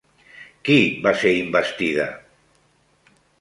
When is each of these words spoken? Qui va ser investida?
Qui 0.69 0.77
va 1.03 1.13
ser 1.25 1.33
investida? 1.41 2.09